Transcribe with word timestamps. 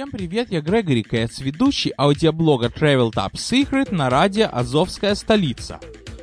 Всем 0.00 0.12
привет, 0.12 0.50
я 0.50 0.62
Грегори 0.62 1.02
Кэтс, 1.02 1.40
ведущий 1.40 1.92
аудиоблога 1.98 2.68
Travel 2.68 3.12
Top 3.12 3.32
Secret 3.34 3.94
на 3.94 4.08
радио 4.08 4.48
«Азовская 4.50 5.14
столица». 5.14 5.78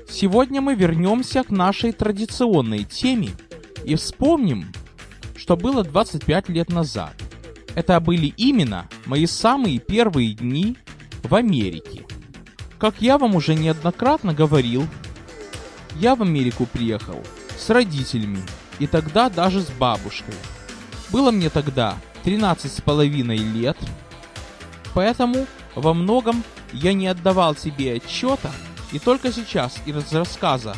Сегодня 0.10 0.62
мы 0.62 0.74
вернемся 0.74 1.44
к 1.44 1.52
нашей 1.52 1.92
традиционной 1.92 2.86
теме 2.86 3.30
и 3.86 3.94
вспомним, 3.94 4.74
что 5.36 5.56
было 5.56 5.84
25 5.84 6.50
лет 6.50 6.70
назад. 6.70 7.14
Это 7.76 8.00
были 8.00 8.34
именно 8.36 8.90
мои 9.06 9.28
самые 9.28 9.78
первые 9.78 10.34
дни 10.34 10.76
в 11.22 11.36
Америке. 11.36 12.04
Как 12.80 13.00
я 13.00 13.20
вам 13.20 13.36
уже 13.36 13.54
неоднократно 13.54 14.34
говорил, 14.34 14.88
я 15.98 16.16
в 16.16 16.24
Америку 16.24 16.66
приехал 16.66 17.22
с 17.56 17.70
родителями 17.70 18.42
и 18.80 18.88
тогда 18.88 19.30
даже 19.30 19.62
с 19.62 19.70
бабушкой. 19.70 20.34
Было 21.12 21.30
мне 21.30 21.52
тогда 21.52 21.96
13 22.24 22.72
с 22.72 22.82
половиной 22.82 23.38
лет, 23.38 23.78
поэтому 24.94 25.46
во 25.76 25.94
многом 25.94 26.44
я 26.74 26.94
не 26.94 27.08
отдавал 27.08 27.56
себе 27.56 27.94
отчета, 27.94 28.52
и 28.92 29.00
только 29.00 29.32
сейчас 29.32 29.76
из 29.86 30.12
рассказа 30.14 30.76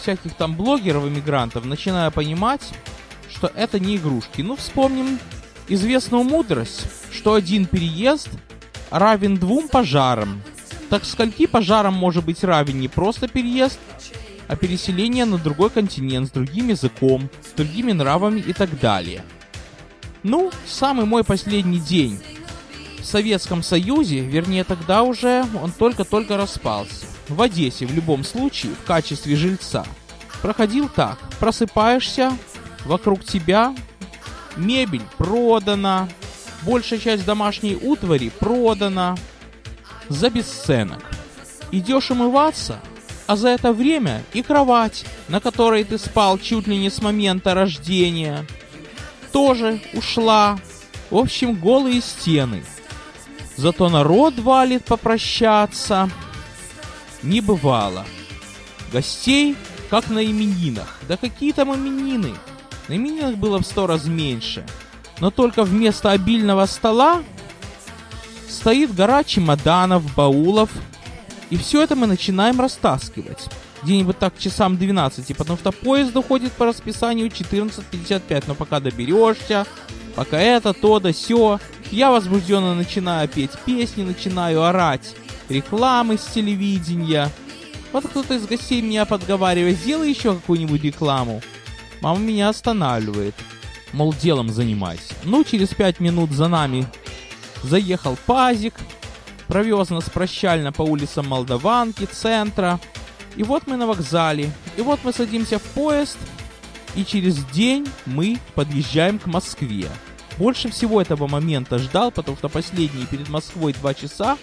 всяких 0.00 0.34
там 0.34 0.54
блогеров-иммигрантов 0.54 1.64
начинаю 1.64 2.12
понимать, 2.12 2.62
что 3.28 3.50
это 3.54 3.80
не 3.80 3.96
игрушки. 3.96 4.42
Ну, 4.42 4.56
вспомним 4.56 5.18
известную 5.68 6.22
мудрость, 6.22 6.86
что 7.12 7.34
один 7.34 7.66
переезд 7.66 8.28
равен 8.90 9.36
двум 9.36 9.68
пожарам. 9.68 10.42
Так 10.90 11.04
скольки 11.04 11.46
пожарам 11.46 11.94
может 11.94 12.24
быть 12.24 12.44
равен 12.44 12.78
не 12.78 12.88
просто 12.88 13.26
переезд, 13.26 13.80
а 14.46 14.54
переселение 14.54 15.24
на 15.24 15.38
другой 15.38 15.70
континент 15.70 16.28
с 16.28 16.30
другим 16.30 16.68
языком, 16.68 17.28
с 17.42 17.56
другими 17.56 17.92
нравами 17.92 18.40
и 18.40 18.52
так 18.52 18.78
далее– 18.78 19.24
ну, 20.26 20.50
самый 20.66 21.06
мой 21.06 21.22
последний 21.22 21.78
день 21.78 22.20
в 22.98 23.04
Советском 23.04 23.62
Союзе, 23.62 24.20
вернее 24.20 24.64
тогда 24.64 25.04
уже 25.04 25.44
он 25.62 25.70
только-только 25.70 26.36
распался. 26.36 27.06
В 27.28 27.40
Одессе 27.40 27.86
в 27.86 27.94
любом 27.94 28.24
случае 28.24 28.72
в 28.72 28.84
качестве 28.84 29.36
жильца. 29.36 29.86
Проходил 30.42 30.88
так. 30.88 31.18
Просыпаешься, 31.38 32.36
вокруг 32.84 33.24
тебя 33.24 33.74
мебель 34.56 35.04
продана, 35.16 36.08
большая 36.62 36.98
часть 36.98 37.24
домашней 37.24 37.76
утвари 37.76 38.32
продана 38.40 39.16
за 40.08 40.28
бесценок. 40.28 41.04
Идешь 41.70 42.10
умываться, 42.10 42.80
а 43.28 43.36
за 43.36 43.50
это 43.50 43.72
время 43.72 44.24
и 44.32 44.42
кровать, 44.42 45.04
на 45.28 45.38
которой 45.38 45.84
ты 45.84 45.98
спал 45.98 46.38
чуть 46.38 46.66
ли 46.66 46.76
не 46.76 46.90
с 46.90 47.00
момента 47.00 47.54
рождения– 47.54 48.44
тоже 49.32 49.80
ушла. 49.92 50.58
В 51.10 51.16
общем, 51.16 51.54
голые 51.54 52.00
стены. 52.00 52.64
Зато 53.56 53.88
народ 53.88 54.38
валит 54.38 54.84
попрощаться. 54.84 56.10
Не 57.22 57.40
бывало. 57.40 58.04
Гостей, 58.92 59.56
как 59.90 60.08
на 60.08 60.24
именинах. 60.24 60.98
Да 61.08 61.16
какие 61.16 61.52
там 61.52 61.74
именины? 61.74 62.34
На 62.88 62.96
именинах 62.96 63.36
было 63.36 63.58
в 63.58 63.66
сто 63.66 63.86
раз 63.86 64.04
меньше. 64.04 64.64
Но 65.20 65.30
только 65.30 65.64
вместо 65.64 66.10
обильного 66.10 66.66
стола 66.66 67.22
стоит 68.48 68.94
гора 68.94 69.24
чемоданов, 69.24 70.14
баулов. 70.14 70.70
И 71.50 71.56
все 71.56 71.82
это 71.82 71.96
мы 71.96 72.06
начинаем 72.06 72.60
растаскивать 72.60 73.48
где-нибудь 73.86 74.18
так 74.18 74.36
часам 74.36 74.76
12, 74.76 75.36
потому 75.36 75.56
что 75.58 75.70
поезд 75.70 76.16
уходит 76.16 76.50
по 76.52 76.66
расписанию 76.66 77.28
14.55, 77.28 78.44
но 78.48 78.54
пока 78.56 78.80
доберешься, 78.80 79.64
пока 80.16 80.38
это, 80.40 80.72
то, 80.72 80.98
да 80.98 81.12
сё, 81.12 81.60
я 81.92 82.10
возбужденно 82.10 82.74
начинаю 82.74 83.28
петь 83.28 83.52
песни, 83.64 84.02
начинаю 84.02 84.64
орать 84.64 85.14
рекламы 85.48 86.18
с 86.18 86.24
телевидения. 86.24 87.30
Вот 87.92 88.08
кто-то 88.08 88.34
из 88.34 88.46
гостей 88.46 88.82
меня 88.82 89.04
подговаривает, 89.04 89.78
сделай 89.78 90.10
еще 90.10 90.34
какую-нибудь 90.34 90.82
рекламу. 90.82 91.40
Мама 92.00 92.18
меня 92.18 92.48
останавливает. 92.48 93.36
Мол, 93.92 94.12
делом 94.12 94.48
занимайся. 94.48 95.14
Ну, 95.22 95.44
через 95.44 95.68
пять 95.68 96.00
минут 96.00 96.32
за 96.32 96.48
нами 96.48 96.88
заехал 97.62 98.18
пазик, 98.26 98.74
провез 99.46 99.90
нас 99.90 100.10
прощально 100.10 100.72
по 100.72 100.82
улицам 100.82 101.28
Молдаванки, 101.28 102.04
центра, 102.04 102.80
и 103.36 103.42
вот 103.42 103.66
мы 103.66 103.76
на 103.76 103.86
вокзале, 103.86 104.50
и 104.76 104.80
вот 104.80 105.00
мы 105.04 105.12
садимся 105.12 105.58
в 105.58 105.62
поезд, 105.62 106.16
и 106.94 107.04
через 107.04 107.44
день 107.46 107.86
мы 108.06 108.38
подъезжаем 108.54 109.18
к 109.18 109.26
Москве. 109.26 109.88
Больше 110.38 110.70
всего 110.70 111.00
этого 111.00 111.28
момента 111.28 111.78
ждал, 111.78 112.10
потому 112.10 112.36
что 112.36 112.48
последние 112.48 113.06
перед 113.06 113.28
Москвой 113.28 113.72
два 113.74 113.94
часа 113.94 114.36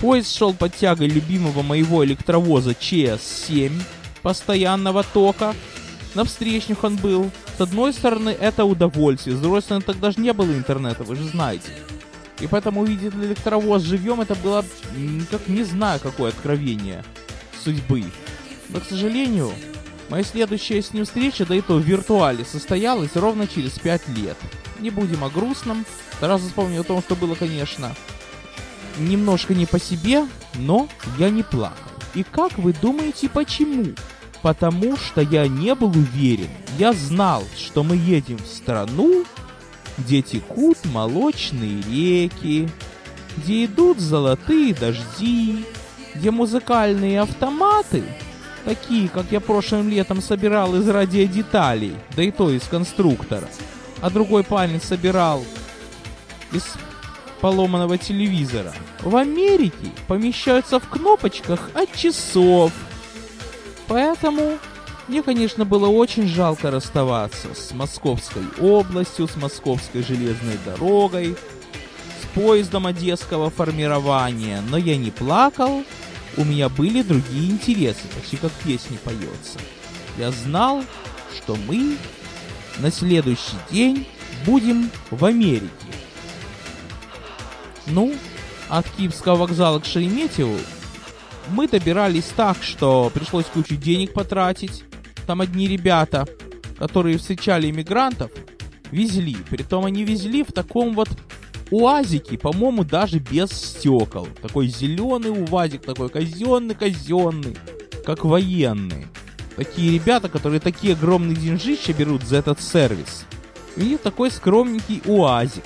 поезд 0.00 0.34
шел 0.34 0.52
под 0.52 0.74
тягой 0.74 1.08
любимого 1.08 1.62
моего 1.62 2.04
электровоза 2.04 2.72
ЧС-7 2.72 3.72
постоянного 4.22 5.04
тока. 5.04 5.54
На 6.14 6.24
встречных 6.24 6.82
он 6.82 6.96
был. 6.96 7.30
С 7.56 7.60
одной 7.60 7.92
стороны, 7.92 8.30
это 8.30 8.64
удовольствие, 8.64 9.36
с 9.36 9.40
другой 9.40 9.62
стороны, 9.62 9.84
тогда 9.84 10.10
же 10.10 10.20
не 10.20 10.32
было 10.32 10.52
интернета, 10.52 11.04
вы 11.04 11.16
же 11.16 11.24
знаете. 11.24 11.70
И 12.40 12.46
поэтому 12.46 12.82
увидеть 12.82 13.14
электровоз 13.14 13.82
живьем, 13.82 14.20
это 14.20 14.34
было, 14.34 14.64
как 15.30 15.48
не 15.48 15.64
знаю, 15.64 16.00
какое 16.00 16.30
откровение 16.30 17.02
судьбы. 17.66 18.04
Но, 18.68 18.80
к 18.80 18.84
сожалению, 18.84 19.52
моя 20.08 20.22
следующая 20.22 20.80
с 20.80 20.92
ним 20.92 21.04
встреча, 21.04 21.44
да 21.44 21.56
и 21.56 21.60
то 21.60 21.74
в 21.74 21.80
виртуале, 21.80 22.44
состоялась 22.44 23.16
ровно 23.16 23.48
через 23.48 23.72
пять 23.72 24.06
лет. 24.08 24.36
Не 24.78 24.90
будем 24.90 25.24
о 25.24 25.30
грустном. 25.30 25.84
Сразу 26.20 26.46
вспомнил 26.46 26.82
о 26.82 26.84
том, 26.84 27.02
что 27.02 27.16
было, 27.16 27.34
конечно, 27.34 27.94
немножко 28.98 29.52
не 29.52 29.66
по 29.66 29.80
себе, 29.80 30.26
но 30.54 30.88
я 31.18 31.28
не 31.28 31.42
плакал. 31.42 31.90
И 32.14 32.22
как 32.22 32.56
вы 32.56 32.72
думаете, 32.72 33.28
почему? 33.28 33.86
Потому 34.42 34.96
что 34.96 35.20
я 35.20 35.48
не 35.48 35.74
был 35.74 35.88
уверен. 35.88 36.48
Я 36.78 36.92
знал, 36.92 37.42
что 37.56 37.82
мы 37.82 37.96
едем 37.96 38.38
в 38.38 38.46
страну, 38.46 39.24
где 39.98 40.22
текут 40.22 40.78
молочные 40.84 41.82
реки, 41.82 42.68
где 43.36 43.64
идут 43.64 43.98
золотые 43.98 44.72
дожди, 44.72 45.64
где 46.16 46.30
музыкальные 46.30 47.20
автоматы, 47.20 48.02
такие, 48.64 49.08
как 49.08 49.26
я 49.30 49.40
прошлым 49.40 49.88
летом 49.88 50.20
собирал 50.20 50.74
из 50.74 50.88
радиодеталей, 50.88 51.94
да 52.16 52.22
и 52.22 52.30
то 52.30 52.50
из 52.50 52.62
конструктора, 52.62 53.48
а 54.00 54.10
другой 54.10 54.42
парень 54.42 54.80
собирал 54.80 55.44
из 56.52 56.64
поломанного 57.40 57.98
телевизора, 57.98 58.72
в 59.02 59.14
Америке 59.16 59.92
помещаются 60.08 60.80
в 60.80 60.88
кнопочках 60.88 61.70
от 61.74 61.94
часов. 61.94 62.72
Поэтому 63.86 64.58
мне, 65.06 65.22
конечно, 65.22 65.64
было 65.64 65.86
очень 65.86 66.26
жалко 66.26 66.70
расставаться 66.70 67.48
с 67.54 67.72
Московской 67.72 68.42
областью, 68.60 69.28
с 69.28 69.36
Московской 69.36 70.02
железной 70.02 70.58
дорогой, 70.64 71.36
с 72.20 72.34
поездом 72.34 72.86
одесского 72.86 73.50
формирования, 73.50 74.60
но 74.68 74.76
я 74.76 74.96
не 74.96 75.10
плакал, 75.12 75.84
у 76.36 76.44
меня 76.44 76.68
были 76.68 77.02
другие 77.02 77.50
интересы, 77.50 78.02
почти 78.14 78.36
как 78.36 78.52
песни 78.52 78.98
поется. 79.04 79.58
Я 80.18 80.30
знал, 80.30 80.84
что 81.36 81.56
мы 81.66 81.96
на 82.78 82.90
следующий 82.90 83.56
день 83.70 84.06
будем 84.44 84.90
в 85.10 85.24
Америке. 85.24 85.68
Ну, 87.86 88.14
от 88.68 88.88
Киевского 88.90 89.36
вокзала 89.36 89.78
к 89.78 89.84
Шереметьеву 89.84 90.58
мы 91.50 91.68
добирались 91.68 92.32
так, 92.36 92.62
что 92.62 93.10
пришлось 93.14 93.46
кучу 93.46 93.76
денег 93.76 94.12
потратить. 94.12 94.84
Там 95.26 95.40
одни 95.40 95.68
ребята, 95.68 96.26
которые 96.78 97.18
встречали 97.18 97.70
иммигрантов, 97.70 98.30
везли. 98.90 99.36
Притом 99.48 99.84
они 99.84 100.04
везли 100.04 100.42
в 100.42 100.52
таком 100.52 100.94
вот 100.94 101.08
УАЗике, 101.70 102.38
по-моему, 102.38 102.84
даже 102.84 103.18
без 103.18 103.50
стекол. 103.50 104.28
Такой 104.40 104.68
зеленый 104.68 105.30
УАЗик, 105.30 105.82
такой 105.82 106.08
казенный-казенный, 106.08 107.56
как 108.04 108.24
военный. 108.24 109.06
Такие 109.56 109.92
ребята, 109.92 110.28
которые 110.28 110.60
такие 110.60 110.92
огромные 110.92 111.36
деньжища 111.36 111.92
берут 111.92 112.22
за 112.22 112.36
этот 112.36 112.60
сервис. 112.60 113.24
И 113.76 113.96
такой 113.96 114.30
скромненький 114.30 115.02
УАЗик. 115.06 115.64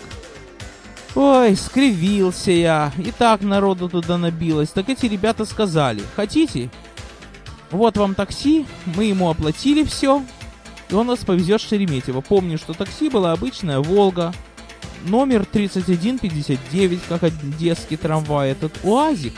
Ой, 1.14 1.56
скривился 1.56 2.52
я. 2.52 2.92
И 2.98 3.10
так 3.10 3.42
народу 3.42 3.88
туда 3.88 4.16
набилось. 4.16 4.70
Так 4.70 4.88
эти 4.88 5.06
ребята 5.06 5.44
сказали, 5.44 6.02
хотите? 6.14 6.70
Вот 7.70 7.96
вам 7.96 8.14
такси, 8.14 8.66
мы 8.96 9.04
ему 9.04 9.30
оплатили 9.30 9.84
все, 9.84 10.24
и 10.88 10.94
он 10.94 11.06
нас 11.06 11.20
повезет 11.20 11.60
в 11.60 11.68
Шереметьево. 11.68 12.20
Помню, 12.20 12.58
что 12.58 12.74
такси 12.74 13.08
была 13.08 13.32
обычная 13.32 13.78
«Волга», 13.78 14.32
номер 15.04 15.44
3159, 15.46 17.00
как 17.08 17.22
одесский 17.22 17.96
трамвай, 17.96 18.50
этот 18.50 18.72
УАЗик, 18.82 19.34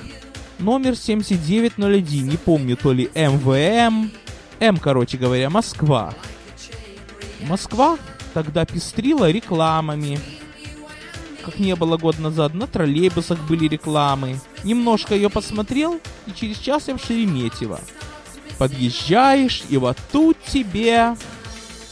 номер 0.58 0.96
7901, 0.96 2.28
не 2.28 2.36
помню, 2.36 2.76
то 2.76 2.92
ли 2.92 3.10
МВМ, 3.14 4.10
М, 4.60 4.76
короче 4.76 5.18
говоря, 5.18 5.50
Москва. 5.50 6.14
Москва 7.40 7.98
тогда 8.32 8.64
пестрила 8.64 9.30
рекламами, 9.30 10.20
как 11.44 11.58
не 11.58 11.74
было 11.74 11.96
год 11.96 12.18
назад, 12.20 12.54
на 12.54 12.66
троллейбусах 12.66 13.40
были 13.48 13.66
рекламы. 13.66 14.38
Немножко 14.62 15.14
ее 15.14 15.28
посмотрел, 15.28 16.00
и 16.26 16.32
через 16.32 16.58
час 16.58 16.86
я 16.86 16.96
в 16.96 17.04
Шереметьево. 17.04 17.80
Подъезжаешь, 18.58 19.64
и 19.68 19.76
вот 19.76 19.98
тут 20.12 20.36
тебе 20.46 21.16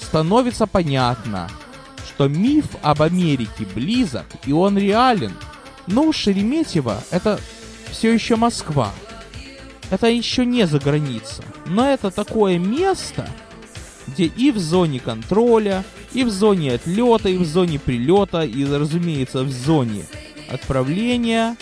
становится 0.00 0.66
понятно, 0.66 1.50
что 2.20 2.28
миф 2.28 2.66
об 2.82 3.00
Америке 3.00 3.66
близок, 3.74 4.26
и 4.44 4.52
он 4.52 4.76
реален. 4.76 5.32
Но 5.86 6.12
Шереметьево— 6.12 7.02
это 7.10 7.40
все 7.90 8.12
еще 8.12 8.36
Москва. 8.36 8.92
Это 9.90 10.08
еще 10.08 10.44
не 10.44 10.66
за 10.66 10.80
граница. 10.80 11.42
Но 11.64 11.88
это 11.88 12.10
такое 12.10 12.58
место, 12.58 13.26
где 14.06 14.26
и 14.26 14.50
в 14.50 14.58
зоне 14.58 15.00
контроля, 15.00 15.82
и 16.12 16.22
в 16.22 16.28
зоне 16.28 16.74
отлета, 16.74 17.30
и 17.30 17.38
в 17.38 17.46
зоне 17.46 17.78
прилета, 17.78 18.42
и, 18.42 18.66
разумеется, 18.66 19.42
в 19.42 19.50
зоне 19.50 20.04
отправления 20.50 21.56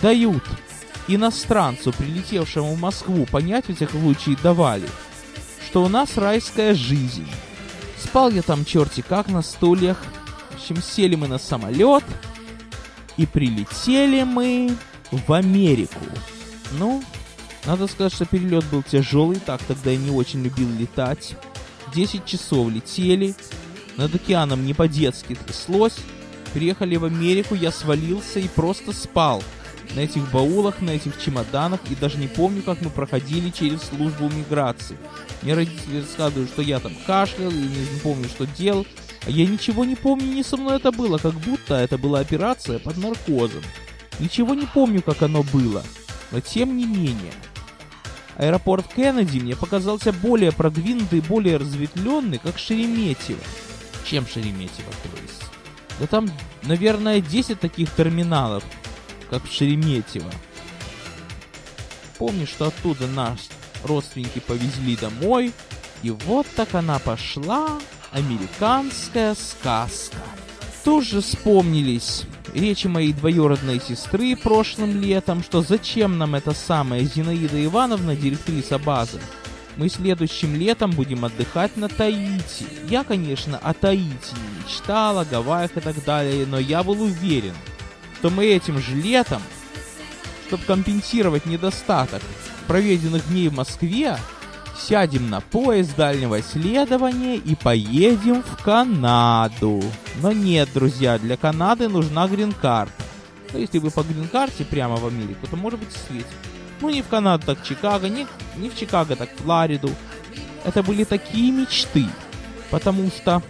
дают 0.00 0.44
иностранцу, 1.08 1.92
прилетевшему 1.92 2.74
в 2.74 2.80
Москву, 2.80 3.26
понять, 3.26 3.64
в 3.64 3.70
этих 3.70 3.90
случае 3.90 4.36
давали, 4.40 4.86
что 5.68 5.82
у 5.82 5.88
нас 5.88 6.16
райская 6.16 6.74
жизнь. 6.74 7.26
Спал 8.02 8.30
я 8.30 8.42
там 8.42 8.64
черти 8.64 9.02
как 9.06 9.28
на 9.28 9.42
стульях. 9.42 9.98
В 10.50 10.54
общем, 10.54 10.82
сели 10.82 11.14
мы 11.14 11.28
на 11.28 11.38
самолет 11.38 12.04
и 13.16 13.26
прилетели 13.26 14.22
мы 14.22 14.74
в 15.10 15.32
Америку. 15.32 16.04
Ну, 16.72 17.02
надо 17.64 17.86
сказать, 17.86 18.12
что 18.12 18.26
перелет 18.26 18.64
был 18.66 18.82
тяжелый, 18.82 19.40
так 19.40 19.62
тогда 19.62 19.90
я 19.90 19.96
не 19.96 20.10
очень 20.10 20.42
любил 20.42 20.68
летать. 20.78 21.36
10 21.94 22.24
часов 22.24 22.70
летели, 22.70 23.34
над 23.96 24.14
океаном 24.14 24.64
не 24.64 24.74
по-детски 24.74 25.34
тряслось. 25.34 25.96
Приехали 26.54 26.96
в 26.96 27.04
Америку, 27.04 27.54
я 27.54 27.72
свалился 27.72 28.38
и 28.38 28.48
просто 28.48 28.92
спал 28.92 29.42
на 29.94 30.00
этих 30.00 30.30
баулах, 30.30 30.80
на 30.80 30.90
этих 30.90 31.20
чемоданах, 31.20 31.80
и 31.90 31.94
даже 31.94 32.18
не 32.18 32.28
помню, 32.28 32.62
как 32.62 32.80
мы 32.82 32.90
проходили 32.90 33.50
через 33.50 33.82
службу 33.82 34.28
миграции. 34.28 34.96
Мне 35.42 35.54
родители 35.54 36.00
рассказывают, 36.00 36.50
что 36.50 36.62
я 36.62 36.78
там 36.78 36.92
кашлял, 37.06 37.50
и 37.50 37.54
не 37.54 38.00
помню, 38.02 38.28
что 38.28 38.46
делал. 38.46 38.86
А 39.26 39.30
я 39.30 39.46
ничего 39.46 39.84
не 39.84 39.94
помню, 39.94 40.26
не 40.26 40.42
со 40.42 40.56
мной 40.56 40.76
это 40.76 40.92
было, 40.92 41.18
как 41.18 41.34
будто 41.34 41.74
это 41.74 41.98
была 41.98 42.20
операция 42.20 42.78
под 42.78 42.96
наркозом. 42.96 43.62
Ничего 44.20 44.54
не 44.54 44.66
помню, 44.66 45.02
как 45.02 45.22
оно 45.22 45.42
было, 45.42 45.82
но 46.30 46.40
тем 46.40 46.76
не 46.76 46.86
менее. 46.86 47.32
Аэропорт 48.36 48.86
Кеннеди 48.94 49.38
мне 49.38 49.56
показался 49.56 50.12
более 50.12 50.52
продвинутый, 50.52 51.20
более 51.20 51.56
разветвленный, 51.56 52.38
как 52.38 52.56
Шереметьево. 52.56 53.40
Чем 54.04 54.26
Шереметьево, 54.26 54.92
то 55.02 55.22
есть. 55.22 55.42
Да 55.98 56.06
там, 56.06 56.30
наверное, 56.62 57.20
10 57.20 57.58
таких 57.58 57.90
терминалов, 57.90 58.62
как 59.30 59.44
в 59.44 59.52
Шереметьево. 59.52 60.30
Помню, 62.18 62.46
что 62.46 62.66
оттуда 62.66 63.06
наш 63.06 63.40
родственники 63.84 64.40
повезли 64.40 64.96
домой, 64.96 65.52
и 66.02 66.10
вот 66.10 66.46
так 66.56 66.74
она 66.74 66.98
пошла, 66.98 67.78
американская 68.12 69.34
сказка. 69.34 70.18
Тут 70.84 71.04
же 71.04 71.20
вспомнились 71.20 72.24
речи 72.54 72.86
моей 72.86 73.12
двоюродной 73.12 73.80
сестры 73.80 74.36
прошлым 74.36 75.00
летом, 75.00 75.42
что 75.42 75.62
зачем 75.62 76.18
нам 76.18 76.34
эта 76.34 76.54
самая 76.54 77.02
Зинаида 77.02 77.64
Ивановна, 77.64 78.16
директриса 78.16 78.78
базы. 78.78 79.20
Мы 79.76 79.88
следующим 79.88 80.56
летом 80.56 80.90
будем 80.90 81.24
отдыхать 81.24 81.76
на 81.76 81.88
Таити. 81.88 82.66
Я, 82.88 83.04
конечно, 83.04 83.58
о 83.58 83.74
Таити 83.74 84.34
не 84.34 84.64
мечтала, 84.64 85.24
Гавайях 85.24 85.76
и 85.76 85.80
так 85.80 86.02
далее, 86.04 86.46
но 86.46 86.58
я 86.58 86.82
был 86.82 87.00
уверен, 87.02 87.54
что 88.18 88.30
мы 88.30 88.46
этим 88.46 88.78
же 88.80 88.94
летом, 88.94 89.40
чтобы 90.46 90.64
компенсировать 90.64 91.46
недостаток 91.46 92.22
проведенных 92.66 93.28
дней 93.28 93.48
в 93.48 93.54
Москве, 93.54 94.18
сядем 94.76 95.30
на 95.30 95.40
поезд 95.40 95.94
дальнего 95.96 96.42
следования 96.42 97.36
и 97.36 97.54
поедем 97.54 98.42
в 98.42 98.62
Канаду. 98.62 99.82
Но 100.20 100.32
нет, 100.32 100.68
друзья, 100.74 101.18
для 101.18 101.36
Канады 101.36 101.88
нужна 101.88 102.26
грин-карта. 102.26 102.92
Но 103.52 103.58
если 103.58 103.78
вы 103.78 103.90
по 103.90 104.02
грин-карте 104.02 104.64
прямо 104.64 104.96
в 104.96 105.06
Америку, 105.06 105.46
то 105.48 105.56
может 105.56 105.78
быть 105.78 105.92
светит. 105.92 106.26
Ну 106.80 106.90
не 106.90 107.02
в 107.02 107.08
Канаду, 107.08 107.46
так 107.46 107.60
в 107.62 107.66
Чикаго, 107.66 108.08
не, 108.08 108.26
не 108.56 108.68
в 108.68 108.76
Чикаго, 108.76 109.16
так 109.16 109.30
в 109.32 109.42
Флориду. 109.42 109.90
Это 110.64 110.82
были 110.82 111.04
такие 111.04 111.52
мечты, 111.52 112.06
потому 112.70 113.08
что 113.08 113.42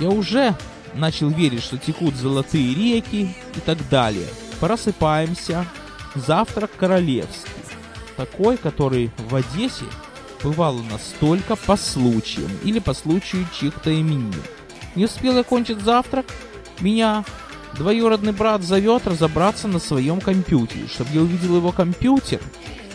я 0.00 0.08
уже 0.08 0.56
начал 0.94 1.28
верить, 1.28 1.62
что 1.62 1.78
текут 1.78 2.14
золотые 2.14 2.74
реки 2.74 3.34
и 3.54 3.60
так 3.60 3.78
далее. 3.88 4.26
Просыпаемся. 4.60 5.66
Завтрак 6.14 6.70
королевский. 6.76 7.50
Такой, 8.16 8.56
который 8.56 9.10
в 9.16 9.34
Одессе 9.34 9.84
бывал 10.42 10.76
у 10.76 10.82
нас 10.82 11.14
только 11.20 11.56
по 11.56 11.76
случаям 11.76 12.50
или 12.64 12.78
по 12.78 12.94
случаю 12.94 13.46
чьих-то 13.58 13.94
именин. 13.94 14.34
Не 14.96 15.04
успел 15.04 15.36
я 15.36 15.44
кончить 15.44 15.80
завтрак, 15.80 16.26
меня 16.80 17.24
двоюродный 17.76 18.32
брат 18.32 18.62
зовет 18.62 19.06
разобраться 19.06 19.68
на 19.68 19.78
своем 19.78 20.20
компьютере, 20.20 20.88
чтобы 20.88 21.10
я 21.12 21.20
увидел 21.20 21.56
его 21.56 21.72
компьютер. 21.72 22.40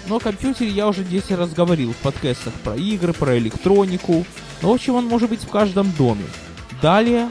Но 0.08 0.18
о 0.18 0.20
компьютере 0.20 0.70
я 0.70 0.88
уже 0.88 1.04
10 1.04 1.32
раз 1.32 1.54
говорил 1.54 1.94
в 1.94 1.98
подкастах 1.98 2.54
про 2.56 2.76
игры, 2.76 3.14
про 3.14 3.38
электронику. 3.38 4.26
Но 4.62 4.72
в 4.72 4.74
общем 4.74 4.96
он 4.96 5.06
может 5.06 5.30
быть 5.30 5.42
в 5.42 5.50
каждом 5.50 5.92
доме. 5.94 6.26
Далее 6.82 7.30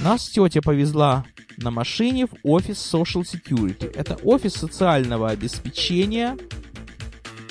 нас 0.00 0.28
тетя 0.28 0.62
повезла 0.62 1.24
на 1.56 1.70
машине 1.70 2.26
в 2.26 2.34
офис 2.44 2.76
Social 2.76 3.22
Security. 3.22 3.92
Это 3.94 4.16
офис 4.22 4.54
социального 4.54 5.30
обеспечения, 5.30 6.36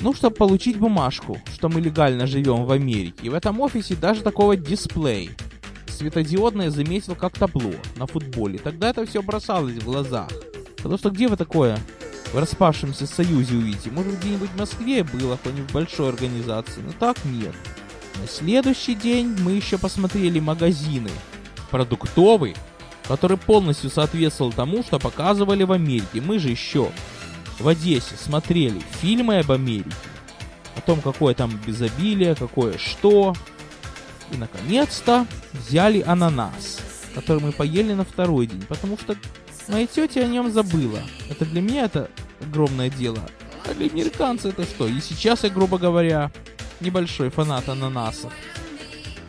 ну, 0.00 0.14
чтобы 0.14 0.36
получить 0.36 0.78
бумажку, 0.78 1.40
что 1.52 1.68
мы 1.68 1.80
легально 1.80 2.26
живем 2.26 2.64
в 2.64 2.72
Америке. 2.72 3.18
И 3.22 3.28
в 3.28 3.34
этом 3.34 3.60
офисе 3.60 3.96
даже 3.96 4.22
такого 4.22 4.56
дисплей 4.56 5.30
светодиодное 5.88 6.70
заметил 6.70 7.16
как 7.16 7.36
табло 7.36 7.72
на 7.96 8.06
футболе. 8.06 8.58
Тогда 8.58 8.90
это 8.90 9.04
все 9.04 9.20
бросалось 9.20 9.74
в 9.74 9.84
глазах. 9.84 10.30
Потому 10.76 10.96
что 10.96 11.10
где 11.10 11.28
вы 11.28 11.36
такое 11.36 11.78
в 12.32 12.38
распавшемся 12.38 13.06
союзе 13.06 13.56
увидите? 13.56 13.90
Может 13.90 14.20
где-нибудь 14.20 14.50
в 14.50 14.58
Москве 14.58 15.02
было, 15.02 15.36
какой-нибудь 15.36 15.72
большой 15.72 16.10
организации. 16.10 16.80
Но 16.80 16.92
так 16.92 17.22
нет. 17.24 17.54
На 18.20 18.28
следующий 18.28 18.94
день 18.94 19.36
мы 19.40 19.52
еще 19.52 19.76
посмотрели 19.76 20.38
магазины 20.38 21.10
продуктовый, 21.70 22.54
который 23.06 23.36
полностью 23.36 23.90
соответствовал 23.90 24.52
тому, 24.52 24.82
что 24.82 24.98
показывали 24.98 25.64
в 25.64 25.72
Америке. 25.72 26.20
Мы 26.20 26.38
же 26.38 26.50
еще 26.50 26.90
в 27.58 27.66
Одессе 27.66 28.16
смотрели 28.16 28.80
фильмы 29.00 29.38
об 29.38 29.50
Америке, 29.50 29.96
о 30.76 30.80
том, 30.80 31.00
какое 31.00 31.34
там 31.34 31.58
безобилие, 31.66 32.34
какое 32.34 32.78
что. 32.78 33.34
И, 34.30 34.36
наконец-то, 34.36 35.26
взяли 35.52 36.02
ананас, 36.06 36.80
который 37.14 37.42
мы 37.42 37.52
поели 37.52 37.94
на 37.94 38.04
второй 38.04 38.46
день, 38.46 38.62
потому 38.68 38.98
что 38.98 39.16
моя 39.68 39.86
тетя 39.86 40.20
о 40.20 40.26
нем 40.26 40.52
забыла. 40.52 41.00
Это 41.30 41.44
для 41.46 41.62
меня 41.62 41.84
это 41.84 42.10
огромное 42.40 42.90
дело. 42.90 43.20
А 43.64 43.74
для 43.74 43.86
американца 43.86 44.48
это 44.48 44.64
что? 44.64 44.86
И 44.86 45.00
сейчас 45.00 45.44
я, 45.44 45.50
грубо 45.50 45.78
говоря, 45.78 46.30
небольшой 46.80 47.30
фанат 47.30 47.68
ананасов. 47.68 48.32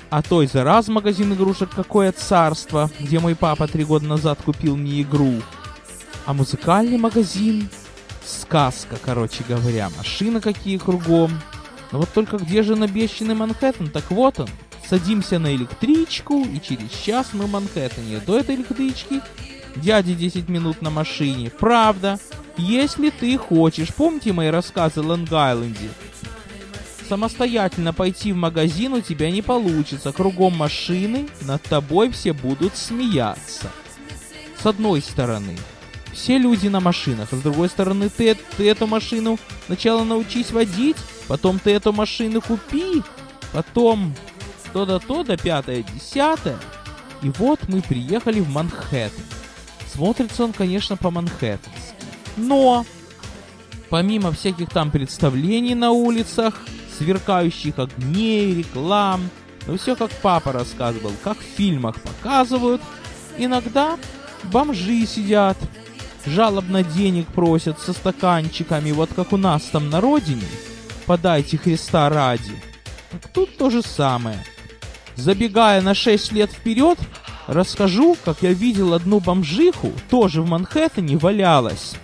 А 0.10 0.22
той 0.24 0.48
за 0.48 0.64
раз 0.64 0.88
магазин 0.88 1.34
игрушек 1.34 1.70
«Какое 1.76 2.12
царство», 2.12 2.90
где 3.00 3.20
мой 3.20 3.36
папа 3.36 3.68
три 3.68 3.84
года 3.84 4.08
назад 4.08 4.40
купил 4.44 4.76
мне 4.76 5.04
игру. 5.04 5.34
А 6.26 6.34
музыкальный 6.34 6.98
магазин 6.98 7.70
сказка, 8.26 8.98
короче 9.04 9.44
говоря. 9.48 9.90
Машины 9.98 10.42
какие 10.42 10.78
кругом. 10.78 11.32
Но 11.92 12.00
вот 12.00 12.10
только 12.14 12.38
где 12.38 12.64
же 12.64 12.74
обещанный 12.74 13.36
Манхэттен? 13.36 13.90
Так 13.90 14.10
вот 14.10 14.40
он. 14.40 14.50
Садимся 14.88 15.38
на 15.38 15.54
электричку, 15.54 16.44
и 16.44 16.60
через 16.60 16.90
час 16.92 17.28
мы 17.34 17.46
в 17.46 17.52
Манхэттене. 17.52 18.20
До 18.26 18.40
этой 18.40 18.56
электрички 18.56 19.22
дяде 19.76 20.16
10 20.16 20.50
минут 20.50 20.82
на 20.82 20.90
машине. 20.90 21.52
Правда, 21.52 22.20
если 22.58 23.12
ты 23.12 23.38
хочешь. 23.38 23.94
Помните 23.94 24.34
мои 24.34 24.50
рассказы 24.50 25.02
о 25.02 25.04
Лонг-Айленде? 25.04 25.90
Самостоятельно 27.10 27.92
пойти 27.92 28.32
в 28.32 28.36
магазин 28.36 28.94
у 28.94 29.02
тебя 29.02 29.32
не 29.32 29.42
получится. 29.42 30.12
Кругом 30.12 30.56
машины, 30.56 31.28
над 31.42 31.64
тобой 31.64 32.12
все 32.12 32.34
будут 32.34 32.78
смеяться. 32.78 33.72
С 34.62 34.64
одной 34.68 35.02
стороны, 35.02 35.58
все 36.14 36.38
люди 36.38 36.68
на 36.68 36.80
машинах, 36.80 37.30
а 37.32 37.36
с 37.36 37.42
другой 37.42 37.70
стороны, 37.70 38.10
ты, 38.10 38.38
ты 38.58 38.70
эту 38.70 38.86
машину 38.86 39.40
сначала 39.66 40.04
научись 40.04 40.52
водить, 40.52 40.98
потом 41.28 41.58
ты 41.58 41.72
эту 41.72 41.94
машину 41.94 42.42
купи, 42.42 43.02
потом 43.54 44.14
то-да, 44.72 45.00
то-да, 45.00 45.36
пятое, 45.36 45.84
десятое. 45.96 46.60
И 47.24 47.32
вот 47.40 47.60
мы 47.70 47.82
приехали 47.82 48.40
в 48.40 48.50
Манхэттен. 48.50 49.24
Смотрится 49.92 50.44
он, 50.44 50.54
конечно, 50.54 50.96
по-манхэттенски. 50.96 51.96
Но, 52.38 52.86
помимо 53.90 54.32
всяких 54.32 54.70
там 54.70 54.92
представлений 54.92 55.74
на 55.74 55.90
улицах, 55.90 56.62
сверкающих 57.00 57.80
огней, 57.80 58.54
реклам. 58.54 59.30
Ну 59.66 59.78
все 59.78 59.96
как 59.96 60.12
папа 60.22 60.52
рассказывал, 60.52 61.14
как 61.24 61.38
в 61.38 61.58
фильмах 61.58 61.96
показывают. 62.02 62.82
Иногда 63.38 63.98
бомжи 64.44 65.06
сидят, 65.06 65.58
жалобно 66.26 66.84
денег 66.84 67.28
просят 67.28 67.80
со 67.80 67.94
стаканчиками, 67.94 68.92
вот 68.92 69.10
как 69.16 69.34
у 69.34 69.38
нас 69.38 69.64
там 69.64 69.90
на 69.90 70.02
родине. 70.02 70.48
Подайте 71.06 71.58
Христа 71.58 72.10
ради. 72.10 72.62
Так 73.12 73.32
тут 73.34 73.58
то 73.58 73.70
же 73.70 73.82
самое. 73.82 74.44
Забегая 75.16 75.82
на 75.82 75.96
6 75.96 76.34
лет 76.34 76.52
вперед, 76.52 77.00
расскажу, 77.48 78.18
как 78.24 78.42
я 78.42 78.54
видел 78.54 78.94
одну 78.94 79.20
бомжиху, 79.20 79.92
тоже 80.10 80.42
в 80.42 80.48
Манхэттене 80.48 81.18
валялась. 81.18 81.96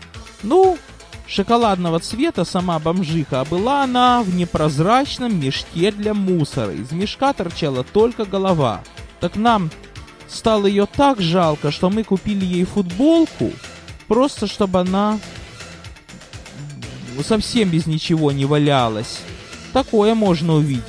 Ну, 0.43 0.77
шоколадного 1.27 1.99
цвета 1.99 2.45
сама 2.45 2.79
бомжиха, 2.79 3.41
а 3.41 3.45
была 3.45 3.83
она 3.83 4.21
в 4.21 4.33
непрозрачном 4.33 5.39
мешке 5.39 5.91
для 5.91 6.13
мусора. 6.13 6.73
Из 6.73 6.91
мешка 6.91 7.33
торчала 7.33 7.83
только 7.83 8.25
голова. 8.25 8.81
Так 9.19 9.35
нам 9.35 9.71
стало 10.27 10.67
ее 10.67 10.85
так 10.85 11.21
жалко, 11.21 11.71
что 11.71 11.89
мы 11.89 12.03
купили 12.03 12.45
ей 12.45 12.65
футболку, 12.65 13.51
просто 14.07 14.47
чтобы 14.47 14.79
она 14.79 15.19
совсем 17.23 17.69
без 17.69 17.87
ничего 17.87 18.31
не 18.31 18.45
валялась. 18.45 19.19
Такое 19.73 20.15
можно 20.15 20.55
увидеть. 20.55 20.83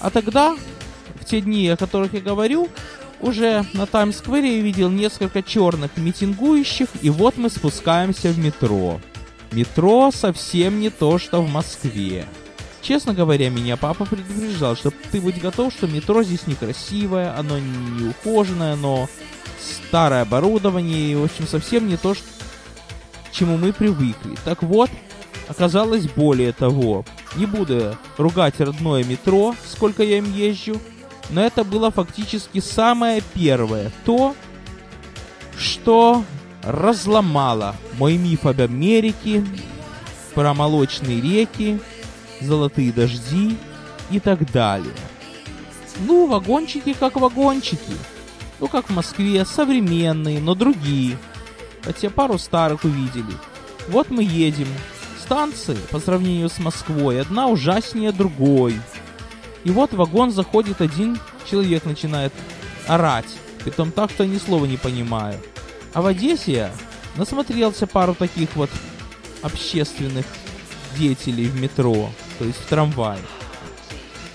А 0.00 0.10
тогда, 0.10 0.56
в 1.20 1.24
те 1.24 1.40
дни, 1.40 1.68
о 1.68 1.76
которых 1.76 2.14
я 2.14 2.20
говорю, 2.20 2.68
уже 3.20 3.64
на 3.72 3.86
Таймс-сквере 3.86 4.56
я 4.56 4.62
видел 4.62 4.90
несколько 4.90 5.42
черных 5.42 5.96
митингующих, 5.96 6.88
и 7.00 7.10
вот 7.10 7.36
мы 7.36 7.48
спускаемся 7.48 8.28
в 8.28 8.38
метро. 8.38 9.00
Метро 9.54 10.10
совсем 10.12 10.80
не 10.80 10.90
то, 10.90 11.18
что 11.18 11.40
в 11.40 11.48
Москве. 11.48 12.26
Честно 12.82 13.14
говоря, 13.14 13.50
меня 13.50 13.76
папа 13.76 14.04
предупреждал, 14.04 14.76
что 14.76 14.92
ты 15.12 15.20
будь 15.20 15.40
готов, 15.40 15.72
что 15.72 15.86
метро 15.86 16.22
здесь 16.24 16.46
некрасивое, 16.46 17.34
оно 17.38 17.58
не 17.58 18.08
ухоженное, 18.08 18.74
оно 18.74 19.08
старое 19.88 20.22
оборудование, 20.22 21.12
и, 21.12 21.14
в 21.14 21.24
общем, 21.24 21.46
совсем 21.46 21.88
не 21.88 21.96
то, 21.96 22.14
к 22.14 23.32
чему 23.32 23.56
мы 23.56 23.72
привыкли. 23.72 24.36
Так 24.44 24.62
вот, 24.64 24.90
оказалось 25.48 26.08
более 26.08 26.52
того. 26.52 27.04
Не 27.36 27.46
буду 27.46 27.96
ругать 28.18 28.60
родное 28.60 29.04
метро, 29.04 29.54
сколько 29.66 30.02
я 30.02 30.18
им 30.18 30.30
езжу, 30.34 30.80
но 31.30 31.42
это 31.42 31.64
было 31.64 31.90
фактически 31.90 32.58
самое 32.58 33.22
первое, 33.34 33.92
то, 34.04 34.34
что 35.56 36.24
разломала 36.64 37.76
мой 37.98 38.16
миф 38.16 38.46
об 38.46 38.60
Америке, 38.60 39.44
про 40.34 40.54
молочные 40.54 41.20
реки, 41.20 41.80
золотые 42.40 42.92
дожди 42.92 43.56
и 44.10 44.20
так 44.20 44.50
далее. 44.50 44.94
Ну, 46.00 46.26
вагончики 46.26 46.92
как 46.92 47.16
вагончики. 47.16 47.92
Ну, 48.60 48.68
как 48.68 48.88
в 48.88 48.94
Москве, 48.94 49.44
современные, 49.44 50.40
но 50.40 50.54
другие. 50.54 51.18
Хотя 51.82 52.10
пару 52.10 52.38
старых 52.38 52.84
увидели. 52.84 53.34
Вот 53.88 54.10
мы 54.10 54.24
едем. 54.24 54.68
Станции, 55.22 55.76
по 55.90 56.00
сравнению 56.00 56.50
с 56.50 56.58
Москвой, 56.58 57.20
одна 57.20 57.48
ужаснее 57.48 58.12
другой. 58.12 58.78
И 59.64 59.70
вот 59.70 59.92
в 59.92 59.96
вагон 59.96 60.30
заходит 60.30 60.80
один 60.80 61.18
человек, 61.50 61.84
начинает 61.84 62.32
орать. 62.86 63.28
Притом 63.62 63.90
так, 63.90 64.10
что 64.10 64.24
я 64.24 64.30
ни 64.30 64.38
слова 64.38 64.66
не 64.66 64.76
понимаю. 64.76 65.40
А 65.94 66.02
в 66.02 66.06
Одессе 66.06 66.70
насмотрелся 67.16 67.86
пару 67.86 68.14
таких 68.14 68.56
вот 68.56 68.70
общественных 69.42 70.26
деятелей 70.98 71.46
в 71.46 71.60
метро, 71.60 72.10
то 72.38 72.44
есть 72.44 72.58
в 72.58 72.66
трамвае. 72.66 73.20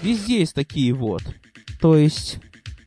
Везде 0.02 0.40
есть 0.40 0.56
такие 0.56 0.94
вот. 0.94 1.22
То 1.82 1.98
есть 1.98 2.38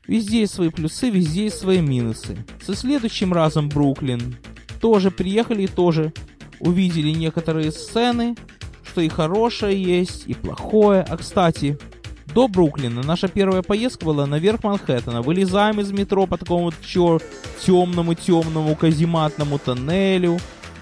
везде 0.07 0.41
есть 0.41 0.55
свои 0.55 0.71
плюсы, 0.71 1.11
везде 1.11 1.45
есть 1.45 1.59
свои 1.59 1.81
минусы. 1.81 2.37
Со 2.65 2.75
следующим 2.75 3.33
разом 3.33 3.69
Бруклин 3.69 4.37
тоже 4.81 5.11
приехали 5.11 5.65
и 5.65 5.69
тоже 5.69 6.13
увидели 6.59 7.11
некоторые 7.11 7.73
сцены, 7.73 8.37
что 8.85 9.01
и 9.03 9.09
хорошее 9.09 9.83
есть, 9.83 10.25
и 10.27 10.35
плохое. 10.35 11.03
А 11.03 11.17
кстати, 11.19 11.79
до 12.27 12.49
Бруклина 12.49 13.03
наша 13.03 13.29
первая 13.29 13.63
поездка 13.63 14.05
была 14.05 14.27
наверх 14.27 14.63
Манхэттена. 14.65 15.23
Вылезаем 15.23 15.81
из 15.81 15.91
метро 15.93 16.27
по 16.27 16.37
такому 16.37 16.65
вот 16.65 16.75
чер... 16.85 17.21
темному, 17.65 18.15
темному, 18.15 18.75
казематному 18.75 19.59
тоннелю. 19.59 20.39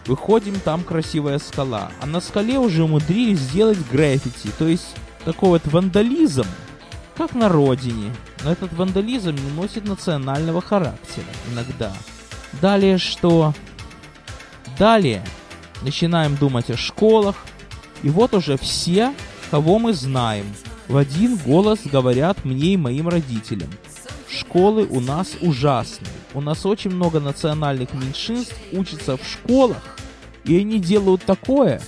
Выходим, 0.07 0.59
там 0.61 0.83
красивая 0.83 1.39
скала. 1.39 1.91
А 2.01 2.07
на 2.07 2.21
скале 2.21 2.59
уже 2.59 2.85
умудрились 2.85 3.39
сделать 3.39 3.79
граффити. 3.91 4.51
То 4.59 4.67
есть 4.67 4.95
такой 5.25 5.51
вот 5.51 5.63
вандализм, 5.67 6.47
как 7.17 7.35
на 7.35 7.49
родине. 7.49 8.15
Но 8.45 8.53
этот 8.53 8.73
вандализм 8.73 9.35
не 9.35 9.51
носит 9.51 9.85
национального 9.85 10.61
характера 10.61 11.27
иногда. 11.53 11.93
Далее 12.61 12.99
что? 12.99 13.55
Далее 14.79 15.25
начинаем 15.83 16.37
думать 16.37 16.71
о 16.71 16.77
школах. 16.77 17.37
И 18.03 18.09
вот 18.09 18.35
уже 18.35 18.57
все, 18.57 19.13
кого 19.51 19.79
мы 19.79 19.93
знаем– 19.93 20.47
в 20.91 20.97
один 20.97 21.37
голос 21.37 21.79
говорят 21.85 22.45
мне 22.45 22.75
и 22.75 22.77
моим 22.77 23.07
родителям. 23.09 23.71
Школы 24.29 24.89
у 24.91 25.01
нас 25.01 25.37
ужасные. 25.41 26.11
У 26.35 26.41
нас 26.41 26.67
очень 26.67 26.91
много 26.91 27.21
национальных 27.21 27.95
меньшинств 27.95 28.57
учатся 28.73 29.17
в 29.17 29.21
школах, 29.25 29.97
и 30.45 30.59
они 30.59 30.81
делают 30.81 31.23
такое, 31.23 31.81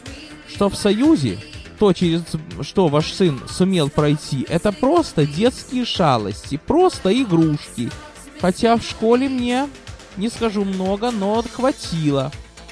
что 0.47 0.69
в 0.69 0.77
Союзе 0.77 1.41
то, 1.81 1.93
через 1.93 2.23
что 2.61 2.87
ваш 2.87 3.13
сын 3.13 3.41
сумел 3.49 3.91
пройти, 3.91 4.47
это 4.49 4.71
просто 4.71 5.27
детские 5.27 5.85
шалости, 5.85 6.57
просто 6.65 7.13
игрушки. 7.13 7.91
Хотя 8.41 8.77
в 8.77 8.85
школе 8.85 9.29
мне, 9.29 9.69
не 10.17 10.29
скажу 10.29 10.65
много, 10.65 11.11
но 11.11 11.43
хватило. 11.53 12.31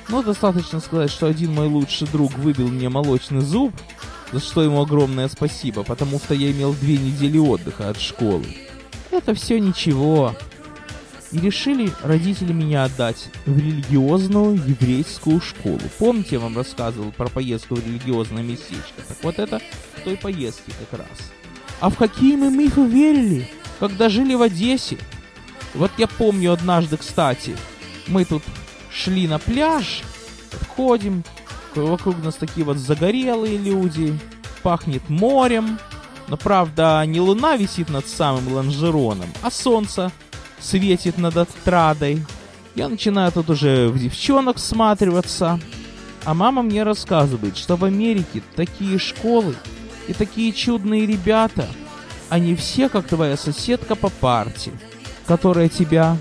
Но 0.09 0.23
достаточно 0.23 0.79
сказать, 0.79 1.11
что 1.11 1.27
один 1.27 1.53
мой 1.53 1.67
лучший 1.67 2.07
друг 2.07 2.39
выбил 2.39 2.69
мне 2.69 2.89
молочный 2.89 3.41
зуб, 3.41 3.73
за 4.33 4.41
что 4.41 4.63
ему 4.63 4.81
огромное 4.81 5.29
спасибо, 5.29 5.83
потому 5.83 6.19
что 6.19 6.35
я 6.35 6.51
имел 6.51 6.75
две 6.75 6.97
недели 6.97 7.39
отдыха 7.39 7.91
от 7.91 8.01
школы. 8.01 8.47
Это 9.11 9.35
все 9.35 9.59
ничего. 9.59 10.35
И 11.33 11.39
решили 11.39 11.93
родители 12.03 12.53
меня 12.53 12.85
отдать 12.85 13.29
в 13.47 13.57
религиозную 13.57 14.55
еврейскую 14.55 15.41
школу. 15.41 15.81
Помните, 15.99 16.31
я 16.33 16.41
вам 16.41 16.57
рассказывал 16.57 17.13
про 17.13 17.29
поездку 17.29 17.77
в 17.77 17.87
религиозное 17.87 18.43
местечко? 18.43 19.03
Так 19.07 19.17
вот 19.23 19.39
это 19.39 19.61
в 19.97 20.01
той 20.03 20.17
поездке 20.17 20.73
как 20.91 21.01
раз. 21.01 21.33
А 21.81 21.89
в 21.89 21.97
какие 21.97 22.37
мы 22.37 22.51
мифы 22.51 22.85
верили, 22.85 23.49
когда 23.79 24.09
жили 24.09 24.35
в 24.35 24.43
Одессе? 24.43 24.99
Вот 25.75 25.93
я 25.99 26.09
помню 26.09 26.53
однажды, 26.53 26.97
кстати, 26.97 27.57
мы 28.09 28.25
тут 28.25 28.43
шли 28.93 29.29
на 29.29 29.39
пляж, 29.39 30.03
ходим, 30.75 31.23
Вокруг 31.75 32.23
нас 32.23 32.35
такие 32.35 32.65
вот 32.65 32.77
загорелые 32.77 33.59
люди. 33.59 34.19
Пахнет 34.63 35.09
морем. 35.09 35.79
Но 36.29 36.37
правда, 36.37 37.03
не 37.07 37.21
луна 37.21 37.57
висит 37.57 37.89
над 37.89 38.07
самым 38.07 38.53
лонжероном, 38.53 39.29
а 39.43 39.51
солнце 39.51 40.13
светит 40.61 41.19
над 41.19 41.37
отрадой. 41.37 42.25
Я 42.77 42.89
начинаю 42.89 43.33
тут 43.33 43.51
уже 43.51 43.89
в 43.89 43.99
девчонок 43.99 44.59
всматриваться. 44.59 45.59
А 46.25 46.35
мама 46.35 46.63
мне 46.63 46.83
рассказывает, 46.83 47.57
что 47.57 47.77
в 47.77 47.85
Америке 47.85 48.43
такие 48.55 48.99
школы 48.99 49.57
и 50.07 50.13
такие 50.13 50.53
чудные 50.53 51.07
ребята. 51.07 51.67
Они 52.29 52.55
все, 52.55 52.89
как 52.89 53.09
твоя 53.09 53.37
соседка 53.37 53.97
по 53.97 54.09
парте, 54.09 54.71
которая 55.27 55.69
тебя 55.69 56.17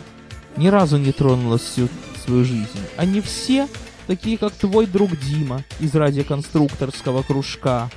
ни 0.56 0.68
разу 0.68 0.98
не 0.98 1.12
тронула 1.12 1.58
всю 1.58 1.88
свою 2.24 2.46
жизнь. 2.46 2.68
Они 2.98 3.22
все 3.22 3.68
такие 4.10 4.40
как 4.40 4.52
твой 4.54 4.88
друг 4.88 5.16
Дима 5.20 5.64
из 5.80 5.94
радиоконструкторского 5.94 7.22
кружка. 7.22 7.92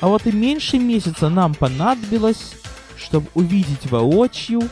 А 0.00 0.08
вот 0.08 0.26
и 0.26 0.32
меньше 0.32 0.76
месяца 0.76 1.28
нам 1.28 1.54
понадобилось, 1.54 2.54
чтобы 2.96 3.28
увидеть 3.34 3.88
воочию, 3.88 4.68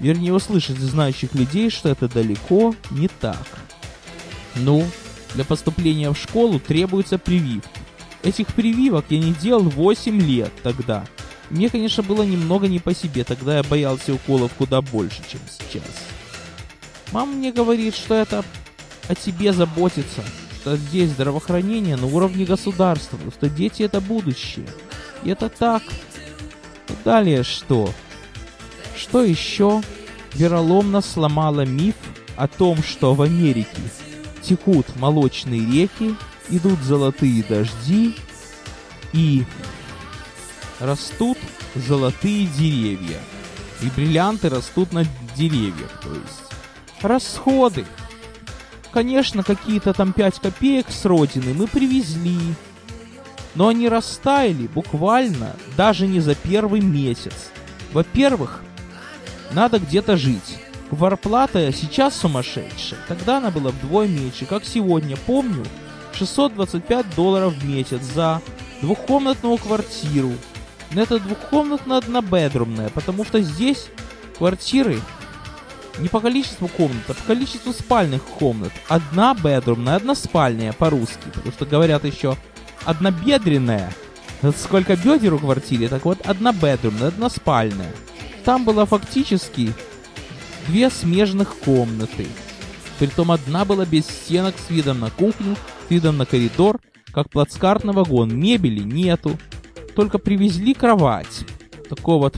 вернее 0.00 0.34
услышать 0.34 0.78
знающих 0.78 1.32
людей, 1.36 1.70
что 1.70 1.90
это 1.90 2.08
далеко 2.08 2.74
не 2.90 3.06
так. 3.06 3.46
Ну, 4.56 4.84
для 5.34 5.44
поступления 5.44 6.10
в 6.10 6.18
школу 6.18 6.58
требуются 6.58 7.16
прививки. 7.16 7.68
Этих 8.24 8.48
прививок 8.48 9.04
я 9.10 9.20
не 9.20 9.32
делал 9.32 9.62
8 9.62 10.20
лет 10.20 10.50
тогда. 10.64 11.04
Мне, 11.50 11.68
конечно, 11.68 12.02
было 12.02 12.24
немного 12.24 12.66
не 12.66 12.80
по 12.80 12.96
себе, 12.96 13.22
тогда 13.22 13.58
я 13.58 13.62
боялся 13.62 14.12
уколов 14.12 14.50
куда 14.58 14.82
больше, 14.82 15.22
чем 15.30 15.40
сейчас. 15.48 15.88
Мама 17.12 17.32
мне 17.34 17.52
говорит, 17.52 17.94
что 17.94 18.16
это 18.16 18.44
о 19.08 19.14
тебе 19.14 19.52
заботится, 19.52 20.22
что 20.60 20.76
здесь 20.76 21.10
здравоохранение 21.10 21.96
на 21.96 22.06
уровне 22.06 22.44
государства, 22.44 23.18
что 23.36 23.48
дети 23.48 23.82
это 23.82 24.00
будущее. 24.00 24.66
И 25.22 25.30
это 25.30 25.48
так. 25.48 25.82
Далее 27.04 27.42
что? 27.42 27.90
Что 28.96 29.22
еще 29.22 29.82
вероломно 30.34 31.00
сломало 31.00 31.66
миф 31.66 31.96
о 32.36 32.48
том, 32.48 32.82
что 32.82 33.14
в 33.14 33.22
Америке 33.22 33.82
текут 34.42 34.96
молочные 34.96 35.60
реки, 35.60 36.14
идут 36.48 36.80
золотые 36.80 37.42
дожди 37.42 38.16
и 39.12 39.44
растут 40.80 41.38
золотые 41.74 42.46
деревья. 42.46 43.18
И 43.82 43.86
бриллианты 43.94 44.48
растут 44.48 44.92
на 44.92 45.04
деревьях, 45.36 46.00
то 46.02 46.14
есть. 46.14 47.02
Расходы. 47.02 47.84
Конечно, 48.94 49.42
какие-то 49.42 49.92
там 49.92 50.12
5 50.12 50.38
копеек 50.38 50.86
с 50.88 51.04
родины 51.04 51.52
мы 51.52 51.66
привезли. 51.66 52.38
Но 53.56 53.66
они 53.66 53.88
растаяли 53.88 54.68
буквально 54.68 55.56
даже 55.76 56.06
не 56.06 56.20
за 56.20 56.36
первый 56.36 56.80
месяц. 56.80 57.50
Во-первых, 57.92 58.62
надо 59.50 59.80
где-то 59.80 60.16
жить. 60.16 60.58
Кварплата 60.90 61.72
сейчас 61.72 62.16
сумасшедшая. 62.16 63.00
Тогда 63.08 63.38
она 63.38 63.50
была 63.50 63.72
вдвое 63.72 64.06
меньше, 64.06 64.46
как 64.46 64.64
сегодня. 64.64 65.16
Помню, 65.26 65.64
625 66.12 67.16
долларов 67.16 67.54
в 67.54 67.68
месяц 67.68 68.00
за 68.00 68.40
двухкомнатную 68.80 69.58
квартиру. 69.58 70.34
Но 70.92 71.02
это 71.02 71.18
двухкомнатная 71.18 71.98
однобедрумная, 71.98 72.90
потому 72.90 73.24
что 73.24 73.40
здесь 73.40 73.88
квартиры 74.38 75.00
не 75.98 76.08
по 76.08 76.20
количеству 76.20 76.68
комнат, 76.68 77.04
а 77.08 77.14
по 77.14 77.22
количеству 77.22 77.72
спальных 77.72 78.22
комнат. 78.22 78.72
Одна 78.88 79.34
бедрумная, 79.34 79.96
одна 79.96 80.14
спальная 80.14 80.72
по-русски. 80.72 81.24
Потому 81.32 81.52
что 81.52 81.66
говорят 81.66 82.04
еще 82.04 82.36
однобедренная. 82.84 83.92
Сколько 84.56 84.96
бедер 84.96 85.34
у 85.34 85.38
квартире, 85.38 85.88
так 85.88 86.04
вот 86.04 86.20
одна 86.26 86.52
бедрумная, 86.52 87.08
одна 87.08 87.30
спальная. 87.30 87.92
Там 88.44 88.64
было 88.64 88.84
фактически 88.84 89.72
две 90.66 90.90
смежных 90.90 91.56
комнаты. 91.56 92.26
Притом 92.98 93.32
одна 93.32 93.64
была 93.64 93.86
без 93.86 94.06
стенок 94.06 94.54
с 94.58 94.70
видом 94.70 95.00
на 95.00 95.10
кухню, 95.10 95.56
с 95.86 95.90
видом 95.90 96.18
на 96.18 96.26
коридор, 96.26 96.80
как 97.12 97.30
плацкартный 97.30 97.94
вагон. 97.94 98.36
Мебели 98.36 98.80
нету. 98.80 99.38
Только 99.94 100.18
привезли 100.18 100.74
кровать. 100.74 101.44
Такую 101.88 102.18
вот 102.18 102.36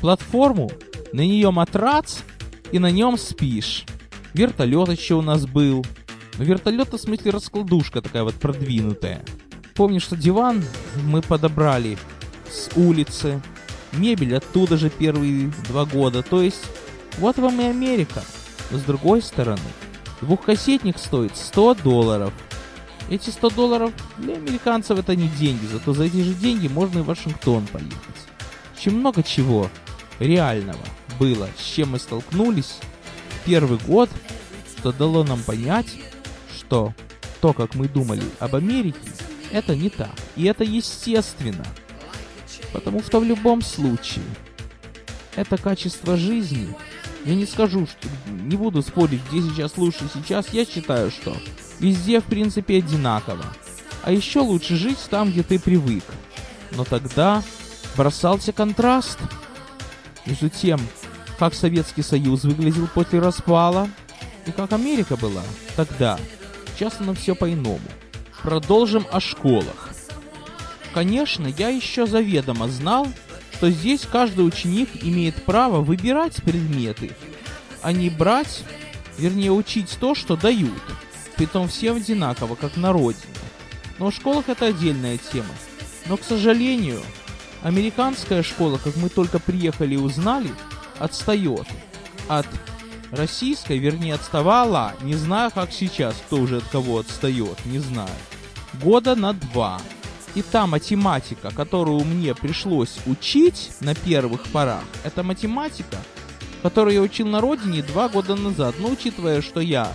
платформу, 0.00 0.70
на 1.12 1.20
нее 1.20 1.50
матрац, 1.50 2.18
и 2.74 2.80
на 2.80 2.90
нем 2.90 3.16
спишь. 3.16 3.84
Вертолет 4.32 4.88
еще 4.88 5.14
у 5.14 5.22
нас 5.22 5.46
был. 5.46 5.86
Но 6.38 6.44
вертолет, 6.44 6.92
в 6.92 6.98
смысле, 6.98 7.30
раскладушка 7.30 8.02
такая 8.02 8.24
вот 8.24 8.34
продвинутая. 8.34 9.24
Помню, 9.76 10.00
что 10.00 10.16
диван 10.16 10.64
мы 11.04 11.22
подобрали 11.22 11.96
с 12.50 12.68
улицы. 12.74 13.40
Мебель 13.92 14.34
оттуда 14.34 14.76
же 14.76 14.90
первые 14.90 15.52
два 15.68 15.84
года. 15.84 16.24
То 16.24 16.42
есть, 16.42 16.64
вот 17.18 17.38
вам 17.38 17.60
и 17.60 17.64
Америка. 17.64 18.24
Но 18.72 18.78
с 18.78 18.82
другой 18.82 19.22
стороны, 19.22 19.60
двухкассетник 20.20 20.98
стоит 20.98 21.36
100 21.36 21.76
долларов. 21.76 22.32
Эти 23.08 23.30
100 23.30 23.50
долларов 23.50 23.92
для 24.18 24.34
американцев 24.34 24.98
это 24.98 25.14
не 25.14 25.28
деньги, 25.28 25.64
зато 25.66 25.94
за 25.94 26.06
эти 26.06 26.24
же 26.24 26.34
деньги 26.34 26.66
можно 26.66 26.98
и 26.98 27.02
в 27.02 27.06
Вашингтон 27.06 27.68
поехать. 27.68 28.26
Чем 28.76 28.98
много 28.98 29.22
чего 29.22 29.70
реального 30.18 30.80
было, 31.18 31.48
с 31.58 31.62
чем 31.62 31.92
мы 31.92 31.98
столкнулись 31.98 32.76
в 33.28 33.44
первый 33.44 33.78
год, 33.78 34.10
что 34.78 34.92
дало 34.92 35.24
нам 35.24 35.42
понять, 35.42 35.88
что 36.56 36.94
то, 37.40 37.52
как 37.52 37.74
мы 37.74 37.88
думали 37.88 38.22
об 38.38 38.54
Америке, 38.56 38.98
это 39.50 39.76
не 39.76 39.90
так. 39.90 40.12
И 40.36 40.44
это 40.44 40.64
естественно. 40.64 41.64
Потому 42.72 43.02
что 43.02 43.20
в 43.20 43.24
любом 43.24 43.62
случае 43.62 44.24
это 45.36 45.56
качество 45.56 46.16
жизни. 46.16 46.68
Я 47.24 47.34
не 47.34 47.46
скажу, 47.46 47.86
что 47.86 48.08
не 48.28 48.56
буду 48.56 48.82
спорить, 48.82 49.20
где 49.30 49.40
сейчас 49.40 49.76
лучше 49.76 50.08
сейчас. 50.12 50.48
Я 50.52 50.64
считаю, 50.64 51.10
что 51.10 51.36
везде 51.80 52.20
в 52.20 52.24
принципе 52.24 52.78
одинаково. 52.78 53.44
А 54.02 54.12
еще 54.12 54.40
лучше 54.40 54.76
жить 54.76 54.98
там, 55.08 55.30
где 55.30 55.42
ты 55.42 55.58
привык. 55.58 56.04
Но 56.72 56.84
тогда 56.84 57.42
бросался 57.96 58.52
контраст 58.52 59.18
между 60.26 60.48
тем, 60.48 60.80
как 61.38 61.54
Советский 61.54 62.02
Союз 62.02 62.44
выглядел 62.44 62.86
после 62.86 63.18
распала 63.18 63.88
и 64.46 64.52
как 64.52 64.72
Америка 64.72 65.16
была 65.16 65.42
тогда. 65.76 66.18
Сейчас 66.74 66.94
оно 67.00 67.14
все 67.14 67.34
по-иному. 67.34 67.80
Продолжим 68.42 69.06
о 69.10 69.20
школах. 69.20 69.90
Конечно, 70.92 71.46
я 71.46 71.68
еще 71.68 72.06
заведомо 72.06 72.68
знал, 72.68 73.08
что 73.52 73.70
здесь 73.70 74.02
каждый 74.10 74.46
ученик 74.46 74.90
имеет 75.02 75.44
право 75.44 75.80
выбирать 75.80 76.42
предметы, 76.42 77.12
а 77.82 77.92
не 77.92 78.10
брать, 78.10 78.62
вернее 79.18 79.52
учить 79.52 79.96
то, 79.98 80.14
что 80.14 80.36
дают. 80.36 80.82
Притом 81.36 81.68
всем 81.68 81.96
одинаково, 81.96 82.54
как 82.54 82.76
на 82.76 82.92
родине. 82.92 83.22
Но 83.98 84.10
в 84.10 84.14
школах 84.14 84.48
это 84.48 84.66
отдельная 84.66 85.18
тема. 85.18 85.54
Но, 86.06 86.16
к 86.16 86.22
сожалению, 86.22 87.00
американская 87.62 88.42
школа, 88.42 88.78
как 88.82 88.96
мы 88.96 89.08
только 89.08 89.38
приехали 89.38 89.94
и 89.94 89.98
узнали, 89.98 90.50
отстает 90.98 91.66
от 92.28 92.46
российской, 93.10 93.78
вернее 93.78 94.14
отставала, 94.14 94.94
не 95.02 95.14
знаю 95.14 95.50
как 95.54 95.72
сейчас, 95.72 96.14
кто 96.26 96.36
уже 96.36 96.58
от 96.58 96.64
кого 96.64 96.98
отстает, 96.98 97.58
не 97.64 97.78
знаю, 97.78 98.10
года 98.82 99.14
на 99.14 99.32
два. 99.32 99.80
И 100.34 100.42
та 100.42 100.66
математика, 100.66 101.50
которую 101.54 102.04
мне 102.04 102.34
пришлось 102.34 102.96
учить 103.06 103.70
на 103.80 103.94
первых 103.94 104.42
порах, 104.46 104.82
это 105.04 105.22
математика, 105.22 105.98
которую 106.62 106.94
я 106.94 107.02
учил 107.02 107.28
на 107.28 107.40
родине 107.40 107.82
два 107.82 108.08
года 108.08 108.34
назад. 108.34 108.74
Но 108.80 108.88
учитывая, 108.88 109.42
что 109.42 109.60
я 109.60 109.92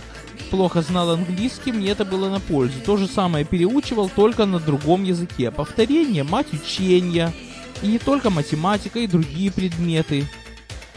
плохо 0.50 0.80
знал 0.80 1.10
английский, 1.10 1.72
мне 1.72 1.90
это 1.90 2.06
было 2.06 2.30
на 2.30 2.40
пользу. 2.40 2.80
То 2.86 2.96
же 2.96 3.06
самое 3.06 3.44
переучивал, 3.44 4.08
только 4.08 4.46
на 4.46 4.58
другом 4.58 5.04
языке. 5.04 5.50
Повторение– 5.50 6.22
мать 6.24 6.52
учения. 6.54 7.34
И 7.82 7.88
не 7.88 7.98
только 7.98 8.30
математика, 8.30 8.98
и 8.98 9.06
другие 9.06 9.50
предметы 9.50 10.26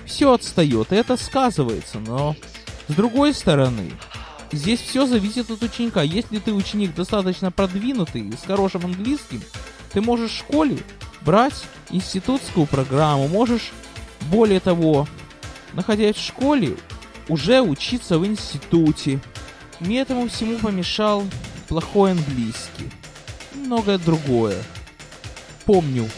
все 0.05 0.33
отстает, 0.33 0.91
и 0.91 0.95
это 0.95 1.17
сказывается, 1.17 1.99
но 1.99 2.35
с 2.87 2.93
другой 2.93 3.33
стороны, 3.33 3.91
здесь 4.51 4.81
все 4.81 5.05
зависит 5.05 5.49
от 5.49 5.61
ученика. 5.63 6.01
Если 6.01 6.39
ты 6.39 6.53
ученик 6.53 6.93
достаточно 6.93 7.51
продвинутый 7.51 8.21
и 8.21 8.35
с 8.35 8.45
хорошим 8.45 8.85
английским, 8.85 9.41
ты 9.91 10.01
можешь 10.01 10.31
в 10.31 10.37
школе 10.37 10.77
брать 11.21 11.63
институтскую 11.89 12.65
программу, 12.65 13.27
можешь, 13.27 13.71
более 14.29 14.59
того, 14.59 15.07
находясь 15.73 16.15
в 16.15 16.25
школе, 16.25 16.77
уже 17.29 17.61
учиться 17.61 18.19
в 18.19 18.25
институте. 18.25 19.21
Мне 19.79 20.01
этому 20.01 20.27
всему 20.27 20.57
помешал 20.57 21.23
плохой 21.67 22.11
английский. 22.11 22.89
Многое 23.53 23.97
другое. 23.97 24.61
Помню, 25.65 26.09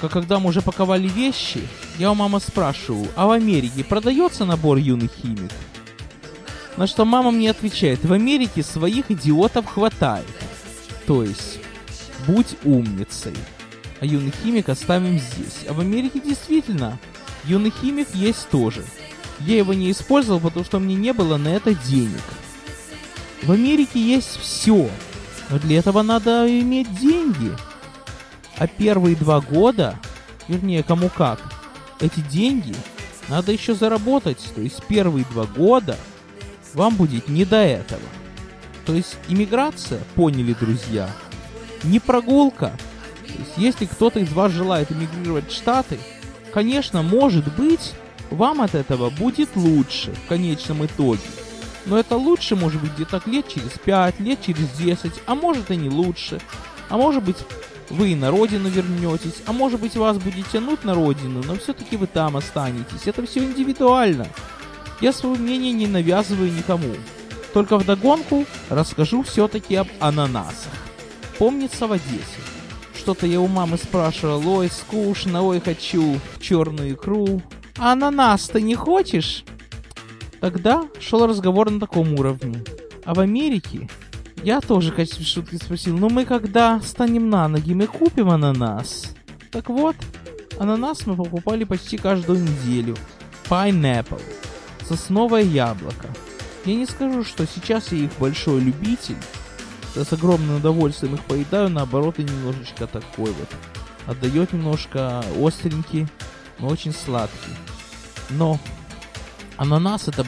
как 0.00 0.12
когда 0.12 0.38
мы 0.38 0.50
уже 0.50 0.62
паковали 0.62 1.08
вещи, 1.08 1.66
я 1.98 2.10
у 2.10 2.14
мамы 2.14 2.40
спрашиваю, 2.40 3.08
а 3.16 3.26
в 3.26 3.30
Америке 3.30 3.84
продается 3.84 4.44
набор 4.44 4.78
юный 4.78 5.08
химик? 5.08 5.50
На 6.76 6.86
что 6.86 7.04
мама 7.04 7.30
мне 7.30 7.50
отвечает, 7.50 8.04
в 8.04 8.12
Америке 8.12 8.62
своих 8.62 9.10
идиотов 9.10 9.66
хватает. 9.66 10.26
То 11.06 11.22
есть, 11.22 11.58
будь 12.26 12.56
умницей. 12.64 13.34
А 14.00 14.06
юный 14.06 14.32
химик 14.42 14.68
оставим 14.68 15.18
здесь. 15.18 15.66
А 15.68 15.74
в 15.74 15.80
Америке 15.80 16.20
действительно, 16.20 16.98
юный 17.44 17.70
химик 17.70 18.08
есть 18.14 18.48
тоже. 18.48 18.84
Я 19.40 19.58
его 19.58 19.74
не 19.74 19.90
использовал, 19.90 20.40
потому 20.40 20.64
что 20.64 20.78
мне 20.78 20.94
не 20.94 21.12
было 21.12 21.36
на 21.36 21.48
это 21.48 21.74
денег. 21.74 22.22
В 23.42 23.52
Америке 23.52 24.00
есть 24.00 24.38
все. 24.40 24.88
Но 25.50 25.58
для 25.58 25.78
этого 25.78 26.02
надо 26.02 26.48
иметь 26.48 26.98
деньги. 26.98 27.52
А 28.56 28.66
первые 28.66 29.16
два 29.16 29.40
года, 29.40 29.98
вернее, 30.48 30.82
кому 30.82 31.10
как, 31.10 31.40
эти 32.02 32.20
деньги 32.20 32.74
надо 33.28 33.52
еще 33.52 33.74
заработать. 33.74 34.44
То 34.54 34.60
есть 34.60 34.82
первые 34.86 35.24
два 35.30 35.44
года 35.44 35.96
вам 36.74 36.96
будет 36.96 37.28
не 37.28 37.44
до 37.44 37.56
этого. 37.56 38.02
То 38.84 38.94
есть 38.94 39.16
иммиграция, 39.28 40.00
поняли 40.14 40.54
друзья, 40.54 41.08
не 41.84 42.00
прогулка. 42.00 42.72
То 43.26 43.32
есть, 43.38 43.52
если 43.56 43.86
кто-то 43.86 44.18
из 44.18 44.32
вас 44.32 44.52
желает 44.52 44.90
эмигрировать 44.90 45.48
в 45.48 45.54
Штаты, 45.54 45.98
конечно, 46.52 47.02
может 47.02 47.54
быть, 47.54 47.92
вам 48.30 48.60
от 48.60 48.74
этого 48.74 49.10
будет 49.10 49.50
лучше 49.54 50.12
в 50.12 50.28
конечном 50.28 50.84
итоге. 50.84 51.20
Но 51.86 51.98
это 51.98 52.16
лучше 52.16 52.56
может 52.56 52.80
быть 52.80 52.92
где-то 52.94 53.22
лет 53.26 53.48
через 53.48 53.70
5, 53.84 54.20
лет 54.20 54.40
через 54.42 54.68
10, 54.70 55.12
а 55.26 55.34
может 55.34 55.70
и 55.70 55.76
не 55.76 55.88
лучше. 55.88 56.40
А 56.88 56.96
может 56.96 57.22
быть 57.22 57.38
вы 57.90 58.14
на 58.14 58.30
родину 58.30 58.68
вернетесь, 58.68 59.42
а 59.46 59.52
может 59.52 59.80
быть 59.80 59.96
вас 59.96 60.18
будет 60.18 60.48
тянуть 60.50 60.84
на 60.84 60.94
родину, 60.94 61.42
но 61.46 61.56
все-таки 61.56 61.96
вы 61.96 62.06
там 62.06 62.36
останетесь. 62.36 63.06
Это 63.06 63.26
все 63.26 63.40
индивидуально. 63.40 64.26
Я 65.00 65.12
свое 65.12 65.36
мнение 65.36 65.72
не 65.72 65.86
навязываю 65.86 66.52
никому. 66.52 66.94
Только 67.52 67.76
вдогонку 67.76 68.46
расскажу 68.70 69.22
все-таки 69.22 69.74
об 69.74 69.88
ананасах. 70.00 70.72
Помнится 71.38 71.86
в 71.86 71.92
Одессе. 71.92 72.40
Что-то 72.96 73.26
я 73.26 73.40
у 73.40 73.48
мамы 73.48 73.78
спрашивал, 73.78 74.46
ой, 74.48 74.70
скучно, 74.70 75.42
ой, 75.42 75.60
хочу 75.60 76.20
черную 76.40 76.94
икру. 76.94 77.42
А 77.78 77.92
ананас 77.92 78.48
ты 78.48 78.62
не 78.62 78.74
хочешь? 78.74 79.44
Тогда 80.40 80.88
шел 81.00 81.26
разговор 81.26 81.70
на 81.70 81.80
таком 81.80 82.14
уровне. 82.14 82.62
А 83.04 83.14
в 83.14 83.20
Америке 83.20 83.88
я 84.42 84.60
тоже, 84.60 84.92
в 84.92 84.96
качестве 84.96 85.24
шутки 85.24 85.56
спросил, 85.56 85.96
ну 85.96 86.08
мы 86.08 86.24
когда 86.24 86.80
станем 86.80 87.30
на 87.30 87.48
ноги, 87.48 87.74
мы 87.74 87.86
купим 87.86 88.30
ананас? 88.30 89.14
Так 89.50 89.68
вот, 89.68 89.96
ананас 90.58 91.06
мы 91.06 91.16
покупали 91.16 91.64
почти 91.64 91.96
каждую 91.96 92.40
неделю. 92.40 92.96
Pineapple. 93.48 94.22
Сосновое 94.86 95.42
яблоко. 95.42 96.08
Я 96.64 96.74
не 96.74 96.86
скажу, 96.86 97.24
что 97.24 97.46
сейчас 97.46 97.92
я 97.92 97.98
их 97.98 98.10
большой 98.18 98.60
любитель. 98.60 99.16
Я 99.94 100.04
с 100.04 100.12
огромным 100.12 100.56
удовольствием 100.56 101.14
их 101.14 101.20
поедаю, 101.24 101.68
наоборот, 101.68 102.18
и 102.18 102.24
немножечко 102.24 102.86
такой 102.86 103.30
вот. 103.32 103.48
Отдает 104.06 104.52
немножко 104.52 105.22
остренький, 105.38 106.08
но 106.58 106.68
очень 106.68 106.92
сладкий. 106.92 107.52
Но 108.30 108.58
ананас 109.56 110.08
это 110.08 110.26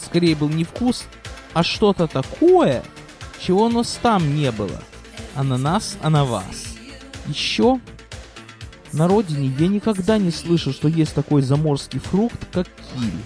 скорее 0.00 0.36
был 0.36 0.48
не 0.48 0.64
вкус, 0.64 1.06
а 1.54 1.62
что-то 1.62 2.06
такое, 2.06 2.82
чего 3.40 3.66
у 3.66 3.68
нас 3.68 3.98
там 4.02 4.34
не 4.34 4.50
было. 4.50 4.82
Ананас, 5.34 5.96
анавас. 6.02 6.74
Еще 7.26 7.80
на 8.92 9.06
родине 9.06 9.54
я 9.58 9.68
никогда 9.68 10.18
не 10.18 10.30
слышал, 10.30 10.72
что 10.72 10.88
есть 10.88 11.14
такой 11.14 11.42
заморский 11.42 12.00
фрукт, 12.00 12.38
как 12.52 12.66
киви. 12.66 13.22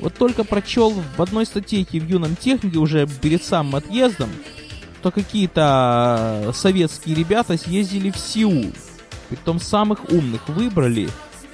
Вот 0.00 0.14
только 0.14 0.44
прочел 0.44 0.92
в 1.16 1.22
одной 1.22 1.46
статейке 1.46 2.00
в 2.00 2.08
юном 2.08 2.36
технике 2.36 2.78
уже 2.78 3.06
перед 3.06 3.42
самым 3.42 3.76
отъездом, 3.76 4.30
что 5.00 5.10
какие-то 5.10 6.52
советские 6.54 7.14
ребята 7.14 7.56
съездили 7.56 8.10
в 8.10 8.16
Сеул. 8.16 8.72
Притом 9.28 9.58
самых 9.58 10.10
умных 10.10 10.48
выбрали, 10.48 11.08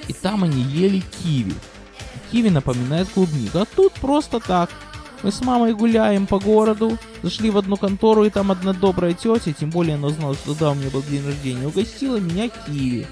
и 0.09 0.13
там 0.13 0.45
они 0.45 0.63
ели 0.63 1.03
киви. 1.23 1.55
Киви 2.31 2.49
напоминает 2.51 3.09
клубнику, 3.09 3.59
а 3.59 3.65
тут 3.65 3.93
просто 3.95 4.41
так– 4.41 4.71
мы 5.23 5.31
с 5.31 5.41
мамой 5.41 5.75
гуляем 5.75 6.27
по 6.27 6.39
городу, 6.39 6.99
зашли 7.23 7.51
в 7.51 7.59
одну 7.59 7.77
контору, 7.77 8.25
и 8.25 8.31
там 8.31 8.51
одна 8.51 8.73
добрая 8.73 9.15
тетя, 9.15 9.53
тем 9.53 9.71
более 9.71 9.95
она 9.95 10.09
знала, 10.09 10.35
что 10.35 10.55
да, 10.55 10.71
у 10.71 10.75
меня 10.75 10.91
был 10.91 11.03
день 11.03 11.25
рождения, 11.25 11.67
угостила 11.67 12.17
меня 12.17 12.49
киви. 12.49 13.07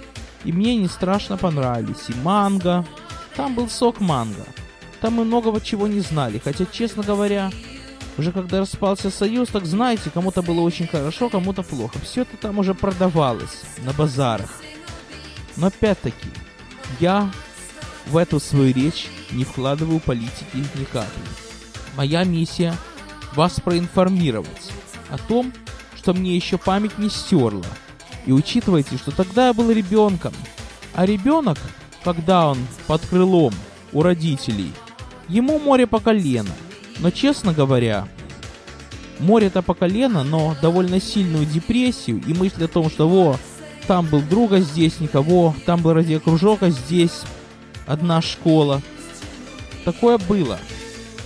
И 0.44 0.52
мне 0.52 0.76
не 0.76 0.88
страшно 0.88 1.36
понравились. 1.36 2.08
И 2.08 2.14
манго. 2.24 2.84
Там 3.36 3.54
был 3.54 3.68
сок 3.68 4.00
манго. 4.00 4.44
Там 5.00 5.14
мы 5.14 5.24
многого 5.24 5.60
чего 5.60 5.86
не 5.86 6.00
знали, 6.00 6.40
хотя, 6.42 6.66
честно 6.66 7.02
говоря, 7.02 7.50
уже 8.18 8.32
когда 8.32 8.60
распался 8.60 9.10
союз, 9.10 9.48
так 9.48 9.64
знаете, 9.64 10.10
кому-то 10.10 10.42
было 10.42 10.60
очень 10.60 10.86
хорошо, 10.86 11.30
кому-то 11.30 11.62
плохо. 11.62 11.98
Все 12.00 12.22
это 12.22 12.36
там 12.36 12.58
уже 12.58 12.74
продавалось 12.74 13.62
на 13.84 13.92
базарах. 13.92 14.50
Но 15.56 15.68
опять-таки, 15.68 16.28
я 16.98 17.30
в 18.06 18.16
эту 18.16 18.40
свою 18.40 18.74
речь 18.74 19.08
не 19.30 19.44
вкладываю 19.44 20.00
политики 20.00 20.56
ни 20.56 20.84
капли. 20.84 21.49
Моя 22.00 22.24
миссия– 22.24 22.74
вас 23.34 23.60
проинформировать 23.60 24.72
о 25.10 25.18
том, 25.18 25.52
что 25.94 26.14
мне 26.14 26.34
еще 26.34 26.56
память 26.56 26.96
не 26.96 27.10
стерла. 27.10 27.66
И 28.24 28.32
учитывайте, 28.32 28.96
что 28.96 29.10
тогда 29.10 29.48
я 29.48 29.52
был 29.52 29.70
ребенком. 29.70 30.32
А 30.94 31.04
ребенок, 31.04 31.58
когда 32.02 32.48
он 32.48 32.56
под 32.86 33.02
крылом 33.04 33.52
у 33.92 34.00
родителей, 34.00 34.72
ему 35.28 35.58
море 35.58 35.86
по 35.86 36.00
колено. 36.00 36.48
Но 37.00 37.10
честно 37.10 37.52
говоря, 37.52 38.08
море-то 39.18 39.60
по 39.60 39.74
колено, 39.74 40.24
но 40.24 40.56
довольно 40.62 41.02
сильную 41.02 41.44
депрессию 41.44 42.22
и 42.26 42.32
мысль 42.32 42.64
о 42.64 42.68
том, 42.68 42.88
что 42.88 43.10
во, 43.10 43.36
там 43.86 44.06
был 44.06 44.22
друга, 44.22 44.60
здесь 44.60 45.00
никого, 45.00 45.54
там 45.66 45.82
был 45.82 45.92
радиокружок, 45.92 46.62
а 46.62 46.70
здесь 46.70 47.24
одна 47.86 48.22
школа. 48.22 48.80
Такое 49.84 50.16
было. 50.16 50.58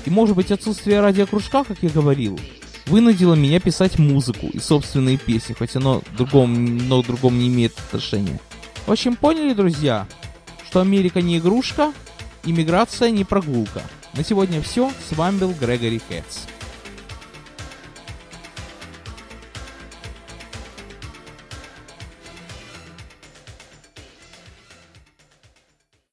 И 0.04 0.10
может 0.10 0.36
быть 0.36 0.50
отсутствие 0.50 1.00
радиокружка, 1.00 1.64
как 1.64 1.78
я 1.82 1.88
говорил, 1.88 2.38
вынудило 2.86 3.34
меня 3.34 3.60
писать 3.60 3.98
музыку 3.98 4.46
и 4.52 4.58
собственные 4.58 5.16
песни, 5.16 5.54
хоть 5.54 5.76
оно 5.76 6.02
другом, 6.16 6.88
но 6.88 7.02
другом 7.02 7.38
не 7.38 7.48
имеет 7.48 7.78
отношения. 7.78 8.38
В 8.86 8.92
общем, 8.92 9.16
поняли, 9.16 9.54
друзья, 9.54 10.06
что 10.68 10.80
Америка 10.80 11.22
не 11.22 11.38
игрушка, 11.38 11.92
иммиграция 12.44 13.10
не 13.10 13.24
прогулка. 13.24 13.82
На 14.12 14.22
сегодня 14.22 14.60
все. 14.62 14.92
С 15.08 15.16
вами 15.16 15.38
был 15.38 15.54
Грегори 15.58 16.00
Кэтс. 16.08 16.46